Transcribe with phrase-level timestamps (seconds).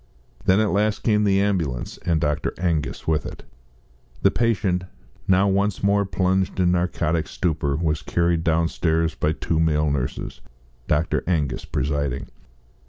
[0.45, 2.55] Then at last came the ambulance, and Dr.
[2.57, 3.43] Angus with it.
[4.23, 4.85] The patient,
[5.27, 10.41] now once more plunged in narcotic stupor, was carried downstairs by two male nurses,
[10.87, 11.23] Dr.
[11.27, 12.29] Angus presiding.